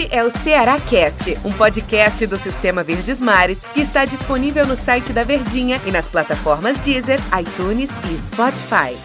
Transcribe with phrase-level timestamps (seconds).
[0.00, 4.74] Este é o Ceará Cast, um podcast do Sistema Verdes Mares que está disponível no
[4.74, 8.96] site da Verdinha e nas plataformas Deezer, iTunes e Spotify.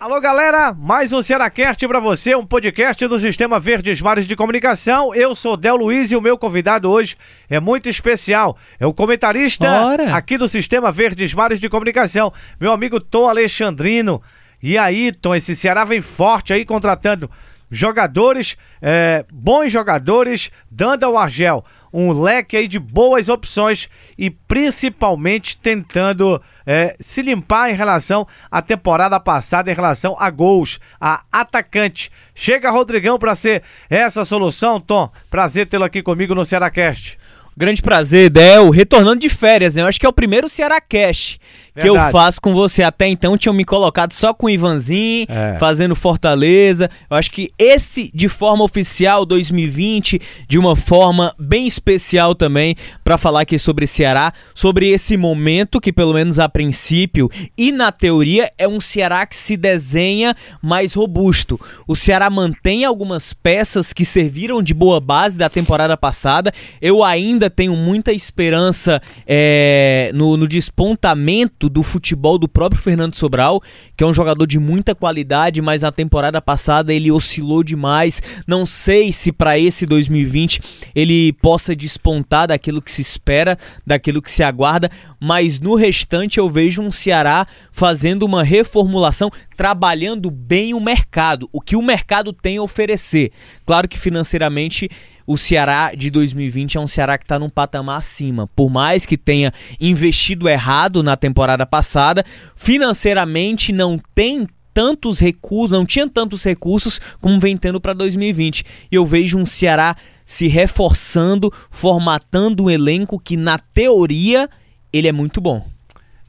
[0.00, 5.14] Alô galera, mais um Cearacast para você, um podcast do Sistema Verdes Mares de Comunicação.
[5.14, 7.14] Eu sou Del Luiz e o meu convidado hoje
[7.50, 8.56] é muito especial.
[8.80, 10.14] É o comentarista Ora.
[10.16, 14.22] aqui do Sistema Verdes Mares de Comunicação, meu amigo Tom Alexandrino.
[14.62, 17.30] E aí, Tom, esse Ceará vem forte aí contratando
[17.70, 25.56] jogadores, é, bons jogadores, dando ao Argel um leque aí de boas opções e principalmente
[25.56, 32.12] tentando é, se limpar em relação à temporada passada, em relação a gols, a atacante.
[32.34, 35.10] Chega Rodrigão para ser essa solução, Tom.
[35.30, 37.16] Prazer tê-lo aqui comigo no Cearacast.
[37.58, 38.70] Grande prazer, Del.
[38.70, 39.82] Retornando de férias, né?
[39.82, 41.40] Eu acho que é o primeiro Ceará Cash
[41.80, 42.82] que eu faço com você.
[42.82, 45.56] Até então tinham me colocado só com o Ivanzinho, É.
[45.58, 46.90] fazendo Fortaleza.
[47.10, 53.18] Eu acho que esse, de forma oficial, 2020, de uma forma bem especial também, pra
[53.18, 58.50] falar aqui sobre Ceará, sobre esse momento que, pelo menos a princípio e na teoria,
[58.58, 61.60] é um Ceará que se desenha mais robusto.
[61.86, 66.52] O Ceará mantém algumas peças que serviram de boa base da temporada passada.
[66.80, 73.62] Eu ainda tenho muita esperança é, no, no despontamento do futebol do próprio Fernando Sobral,
[73.96, 78.22] que é um jogador de muita qualidade, mas na temporada passada ele oscilou demais.
[78.46, 80.60] Não sei se para esse 2020
[80.94, 86.48] ele possa despontar daquilo que se espera, daquilo que se aguarda, mas no restante eu
[86.48, 92.58] vejo um Ceará fazendo uma reformulação, trabalhando bem o mercado, o que o mercado tem
[92.58, 93.32] a oferecer.
[93.66, 94.88] Claro que financeiramente
[95.28, 98.48] o Ceará de 2020 é um Ceará que está num patamar acima.
[98.56, 102.24] Por mais que tenha investido errado na temporada passada,
[102.56, 108.64] financeiramente não tem tantos recursos, não tinha tantos recursos como vem tendo para 2020.
[108.90, 114.48] E eu vejo um Ceará se reforçando, formatando um elenco que na teoria
[114.90, 115.62] ele é muito bom.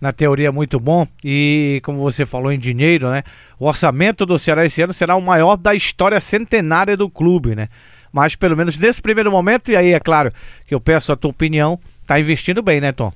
[0.00, 1.06] Na teoria, muito bom.
[1.22, 3.24] E como você falou em dinheiro, né?
[3.58, 7.68] O orçamento do Ceará esse ano será o maior da história centenária do clube, né?
[8.12, 10.32] Mas pelo menos nesse primeiro momento, e aí é claro
[10.66, 13.12] que eu peço a tua opinião, tá investindo bem, né, Tom?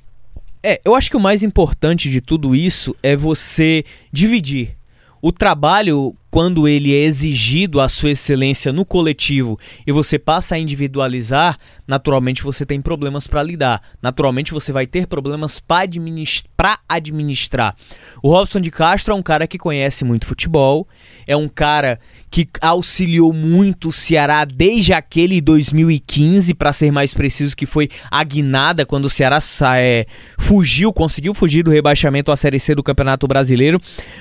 [0.63, 4.77] É, eu acho que o mais importante de tudo isso é você dividir.
[5.23, 10.59] O trabalho, quando ele é exigido a sua excelência no coletivo e você passa a
[10.59, 13.83] individualizar, naturalmente você tem problemas para lidar.
[14.01, 17.77] Naturalmente você vai ter problemas para administrar.
[18.23, 20.89] O Robson de Castro é um cara que conhece muito futebol,
[21.27, 27.57] é um cara que auxiliou muito o Ceará desde aquele 2015, para ser mais preciso,
[27.57, 29.41] que foi a guinada quando o Ceará
[29.77, 30.07] é,
[30.39, 33.81] fugiu, conseguiu fugir do rebaixamento à Série C do Campeonato Brasileiro.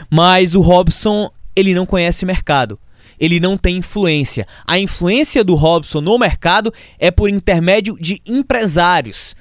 [0.09, 2.79] Mas o Robson, ele não conhece mercado.
[3.19, 4.47] Ele não tem influência.
[4.65, 9.35] A influência do Robson no mercado é por intermédio de empresários.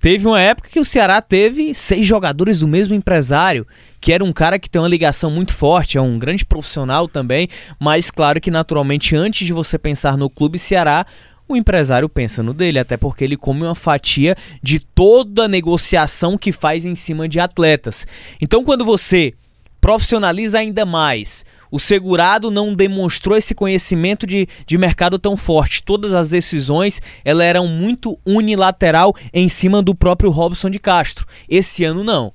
[0.00, 3.66] Teve uma época que o Ceará teve seis jogadores do mesmo empresário,
[4.04, 7.48] que era um cara que tem uma ligação muito forte, é um grande profissional também,
[7.80, 11.06] mas claro que naturalmente antes de você pensar no clube Ceará,
[11.48, 16.36] o empresário pensa no dele, até porque ele come uma fatia de toda a negociação
[16.36, 18.06] que faz em cima de atletas.
[18.38, 19.32] Então quando você
[19.80, 25.82] profissionaliza ainda mais, o segurado não demonstrou esse conhecimento de, de mercado tão forte.
[25.82, 31.26] Todas as decisões elas eram muito unilateral em cima do próprio Robson de Castro.
[31.48, 32.34] Esse ano não.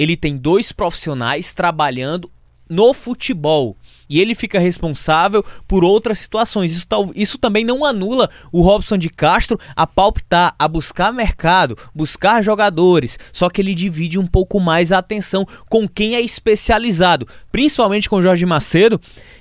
[0.00, 2.30] Ele tem dois profissionais trabalhando
[2.70, 3.76] no futebol
[4.08, 6.72] e ele fica responsável por outras situações.
[6.72, 12.42] Isso, isso também não anula o Robson de Castro a palpitar, a buscar mercado, buscar
[12.42, 13.18] jogadores.
[13.30, 18.22] Só que ele divide um pouco mais a atenção com quem é especializado, principalmente com
[18.22, 18.98] Jorge Macedo,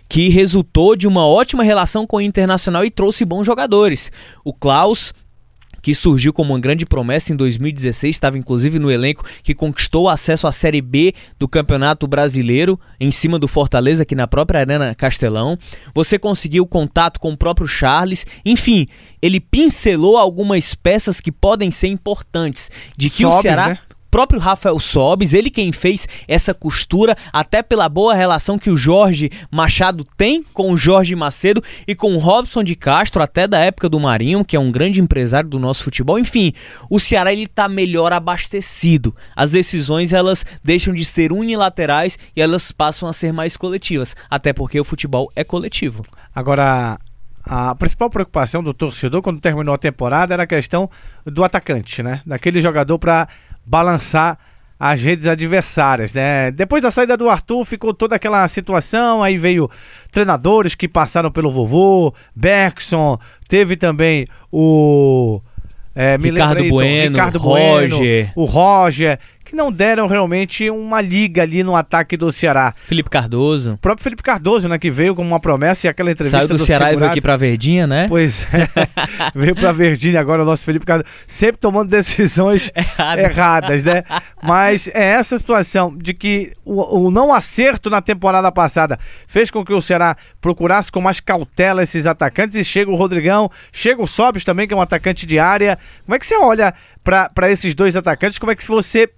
[0.10, 4.12] que resultou de uma ótima relação com o Internacional e trouxe bons jogadores.
[4.44, 5.14] O Klaus
[5.82, 10.10] que surgiu como uma grande promessa em 2016, estava inclusive no elenco que conquistou o
[10.10, 14.96] acesso à Série B do Campeonato Brasileiro, em cima do Fortaleza, aqui na própria Arena
[14.96, 15.58] Castelão.
[15.94, 18.88] Você conseguiu contato com o próprio Charles, enfim,
[19.22, 23.80] ele pincelou algumas peças que podem ser importantes, de que o Sobes, Ceará né?
[24.10, 29.32] Próprio Rafael Sobes, ele quem fez essa costura, até pela boa relação que o Jorge
[29.52, 33.90] Machado tem com o Jorge Macedo e com o Robson de Castro, até da época
[33.90, 36.20] do Marinho, que é um grande empresário do nosso futebol.
[36.20, 36.54] Enfim,
[36.90, 39.16] o Ceará ele tá melhor abastecido.
[39.36, 44.54] As decisões elas deixam de ser unilaterais e elas passam a ser mais coletivas, até
[44.54, 46.04] porque o futebol é coletivo.
[46.34, 47.00] Agora,
[47.44, 50.90] a principal preocupação do torcedor quando terminou a temporada era a questão
[51.26, 52.22] do atacante, né?
[52.26, 53.28] Daquele jogador para
[53.70, 54.38] balançar
[54.80, 56.52] as redes adversárias, né?
[56.52, 59.70] Depois da saída do Arthur, ficou toda aquela situação, aí veio
[60.10, 65.42] treinadores que passaram pelo vovô, Bergson, teve também o
[65.94, 68.00] é, Ricardo, Bueno, Ricardo Roger.
[68.00, 69.20] Bueno, o Roger,
[69.50, 72.76] que não deram realmente uma liga ali no ataque do Ceará.
[72.86, 73.74] Felipe Cardoso.
[73.74, 76.54] O próprio Felipe Cardoso, né, que veio como uma promessa e aquela entrevista Saiu do,
[76.54, 76.98] do Ceará segurado.
[76.98, 78.08] e veio aqui pra Verdinha, né?
[78.08, 78.70] Pois é,
[79.34, 84.04] veio pra Verdinha agora o nosso Felipe Cardoso, sempre tomando decisões erradas, erradas né?
[84.44, 89.66] Mas é essa situação de que o, o não acerto na temporada passada fez com
[89.66, 94.08] que o Ceará procurasse com mais cautela esses atacantes e chega o Rodrigão, chega o
[94.08, 95.80] Sobis também, que é um atacante de área.
[96.06, 96.74] Como é que você olha
[97.04, 98.38] para esses dois atacantes?
[98.38, 99.10] Como é que você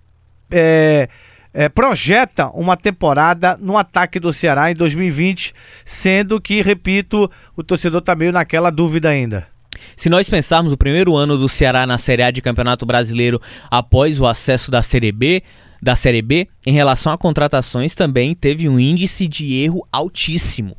[0.52, 1.10] é,
[1.54, 5.54] é, projeta uma temporada no ataque do Ceará em 2020,
[5.86, 9.48] sendo que, repito, o torcedor está meio naquela dúvida ainda.
[9.96, 14.20] Se nós pensarmos o primeiro ano do Ceará na Série A de Campeonato Brasileiro após
[14.20, 15.44] o acesso da Série B,
[15.82, 20.78] da Série B, em relação a contratações também teve um índice de erro altíssimo.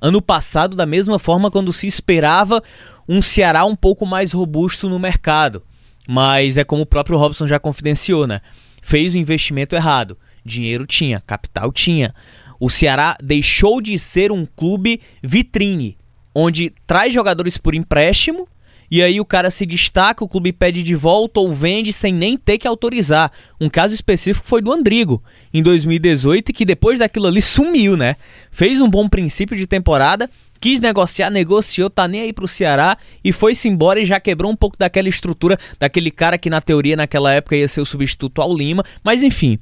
[0.00, 2.62] Ano passado, da mesma forma, quando se esperava
[3.08, 5.62] um Ceará um pouco mais robusto no mercado.
[6.08, 8.40] Mas é como o próprio Robson já confidenciou, né?
[8.86, 10.16] Fez o investimento errado.
[10.44, 12.14] Dinheiro tinha, capital tinha.
[12.60, 15.98] O Ceará deixou de ser um clube vitrine,
[16.32, 18.46] onde traz jogadores por empréstimo
[18.90, 22.36] e aí o cara se destaca, o clube pede de volta ou vende sem nem
[22.36, 23.32] ter que autorizar.
[23.60, 25.22] Um caso específico foi do Andrigo,
[25.52, 28.16] em 2018, que depois daquilo ali sumiu, né?
[28.50, 30.30] Fez um bom princípio de temporada,
[30.60, 34.56] quis negociar, negociou, tá nem aí pro Ceará e foi-se embora e já quebrou um
[34.56, 38.54] pouco daquela estrutura daquele cara que na teoria naquela época ia ser o substituto ao
[38.54, 39.58] Lima, mas enfim.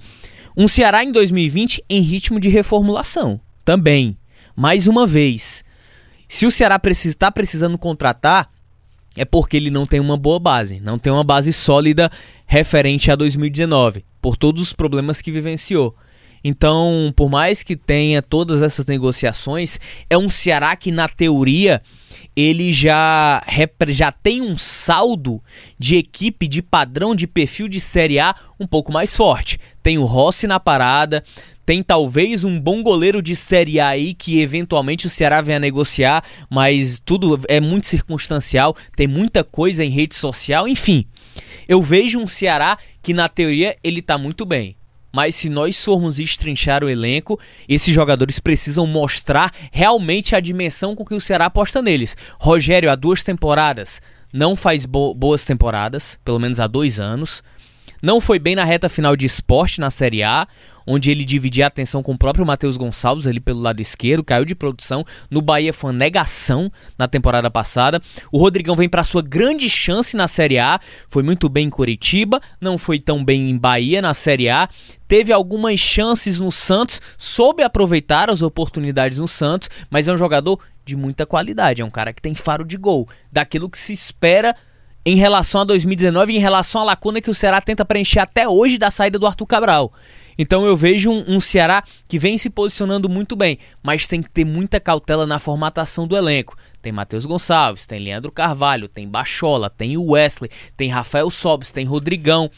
[0.57, 3.41] Um Ceará em 2020 em ritmo de reformulação.
[3.65, 4.17] Também.
[4.55, 5.65] Mais uma vez.
[6.29, 8.51] Se o Ceará está precisando contratar,
[9.17, 12.11] é porque ele não tem uma boa base, não tem uma base sólida
[12.47, 15.97] referente a 2019, por todos os problemas que vivenciou.
[16.45, 19.81] Então, por mais que tenha todas essas negociações,
[20.11, 21.81] é um Ceará que, na teoria,
[22.37, 23.43] ele já,
[23.89, 25.43] já tem um saldo
[25.79, 29.59] de equipe, de padrão, de perfil de Série A um pouco mais forte.
[29.83, 31.25] Tem o Rossi na parada,
[31.65, 36.23] tem talvez um bom goleiro de Série A aí que eventualmente o Ceará venha negociar,
[36.51, 41.07] mas tudo é muito circunstancial, tem muita coisa em rede social, enfim.
[41.67, 44.77] Eu vejo um Ceará que na teoria ele tá muito bem.
[45.15, 47.39] Mas se nós formos estrinchar o elenco,
[47.69, 52.17] esses jogadores precisam mostrar realmente a dimensão com que o Ceará aposta neles.
[52.37, 54.03] Rogério, há duas temporadas,
[54.33, 57.45] não faz bo boas temporadas, pelo menos há dois anos.
[58.03, 60.49] Não foi bem na reta final de esporte na Série A
[60.87, 64.45] onde ele dividia a atenção com o próprio Matheus Gonçalves ali pelo lado esquerdo, caiu
[64.45, 65.05] de produção.
[65.31, 68.01] No Bahia foi uma negação na temporada passada.
[68.31, 72.41] O Rodrigão vem para sua grande chance na Série A, foi muito bem em Curitiba,
[72.61, 74.69] não foi tão bem em Bahia na Série A.
[75.07, 80.59] Teve algumas chances no Santos, soube aproveitar as oportunidades no Santos, mas é um jogador
[80.85, 84.55] de muita qualidade, é um cara que tem faro de gol, daquilo que se espera
[85.05, 88.49] em relação a 2019 e em relação à lacuna que o Ceará tenta preencher até
[88.49, 89.93] hoje da saída do Arthur Cabral.
[90.39, 94.31] Então eu vejo um, um, Ceará que vem se posicionando muito bem, mas tem que
[94.31, 96.57] ter muita cautela na formatação do elenco.
[96.83, 102.51] Tem Matheus Gonçalves, tem Leandro Carvalho, tem Bachola, tem Wesley, tem Rafael Sobes, tem Rodrigão.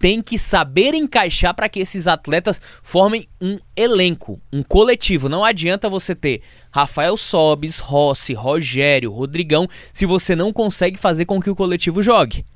[0.00, 5.28] Tem que saber encaixar para que esses atletas formem um elenco, um coletivo.
[5.28, 6.40] Não adianta você ter
[6.70, 12.46] Rafael Sobes, Rossi, Rogério, Rodrigão, se você não consegue fazer com que o coletivo jogue.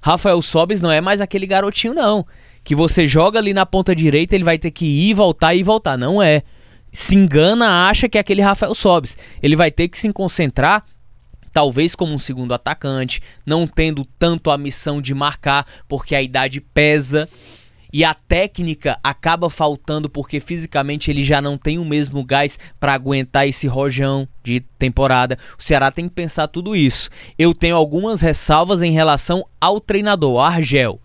[0.00, 2.24] Rafael Sobes não é mais aquele garotinho, não
[2.66, 5.96] que você joga ali na ponta direita, ele vai ter que ir, voltar e voltar.
[5.96, 6.42] Não é.
[6.92, 9.16] Se engana, acha que é aquele Rafael Sobes.
[9.40, 10.84] Ele vai ter que se concentrar
[11.52, 16.60] talvez como um segundo atacante, não tendo tanto a missão de marcar, porque a idade
[16.60, 17.28] pesa
[17.92, 22.94] e a técnica acaba faltando porque fisicamente ele já não tem o mesmo gás para
[22.94, 25.38] aguentar esse rojão de temporada.
[25.56, 27.10] O Ceará tem que pensar tudo isso.
[27.38, 31.00] Eu tenho algumas ressalvas em relação ao treinador Argel.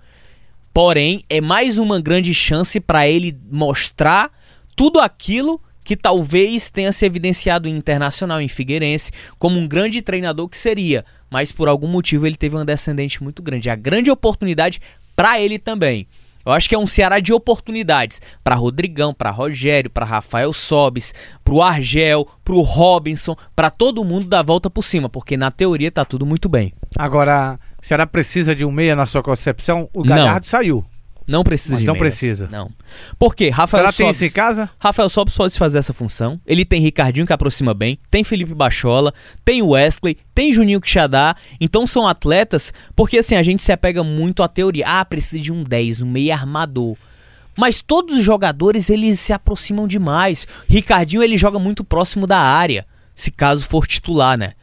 [0.73, 4.31] Porém, é mais uma grande chance para ele mostrar
[4.75, 10.47] tudo aquilo que talvez tenha se evidenciado em Internacional, em Figueirense, como um grande treinador
[10.47, 13.69] que seria, mas por algum motivo ele teve uma descendente muito grande.
[13.69, 14.79] A grande oportunidade
[15.15, 16.07] para ele também.
[16.45, 21.13] Eu acho que é um Ceará de oportunidades para Rodrigão, para Rogério, para Rafael Sobes,
[21.43, 25.37] para o Argel, para o Robinson, para todo mundo dar a volta por cima, porque
[25.37, 26.73] na teoria tá tudo muito bem.
[26.97, 29.89] Agora, o Ceará precisa de um meia na sua concepção?
[29.93, 30.49] O Galhardo não.
[30.49, 30.85] saiu.
[31.27, 32.05] Não precisa Mas de não meia.
[32.05, 32.49] precisa.
[32.51, 32.71] Não.
[33.17, 33.49] Por quê?
[33.49, 34.69] Rafael Será Sobis, tem isso em casa?
[34.79, 36.41] Rafael Sobis pode fazer essa função.
[36.45, 39.13] Ele tem Ricardinho que aproxima bem, tem Felipe Bachola,
[39.45, 41.35] tem Wesley, tem Juninho Quixadá.
[41.59, 44.85] Então são atletas, porque assim, a gente se apega muito à teoria.
[44.85, 46.97] Ah, precisa de um 10, um meia armador.
[47.57, 50.47] Mas todos os jogadores eles se aproximam demais.
[50.67, 54.53] Ricardinho ele joga muito próximo da área, se caso for titular, né?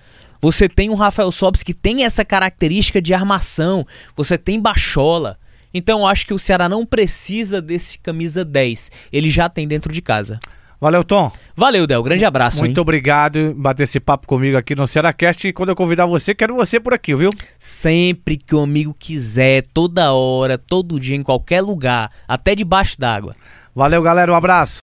[0.41, 3.87] Você tem um Rafael Sobis que tem essa característica de armação.
[4.17, 5.39] Você tem Bachola.
[5.73, 8.91] Então eu acho que o Ceará não precisa desse camisa 10.
[9.13, 10.41] Ele já tem dentro de casa.
[10.81, 11.33] Valeu, Tom.
[11.57, 12.03] Valeu, Del.
[12.05, 12.61] Grande abraço.
[12.61, 12.83] Muito hein?
[12.83, 15.49] obrigado por bater esse papo comigo aqui no Cearacast.
[15.49, 17.31] E quando eu convidar você, quero você por aqui, viu?
[17.59, 23.35] Sempre que o amigo quiser, toda hora, todo dia, em qualquer lugar, até debaixo d'água.
[23.75, 24.33] Valeu, galera.
[24.33, 24.77] Um abraço.